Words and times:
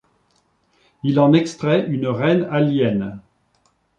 Ils 1.03 1.19
en 1.19 1.31
extraient 1.31 1.85
une 1.87 2.07
Reine 2.07 2.47
alien. 2.49 3.21